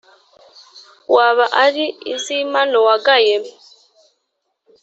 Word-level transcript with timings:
waba 1.15 1.45
ari 1.63 1.85
izimano 2.13 2.77
wagaye? 2.87 3.35